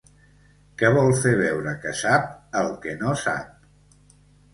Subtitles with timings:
[0.81, 2.25] Que vol fer veure que sap
[2.63, 3.53] el que no sap.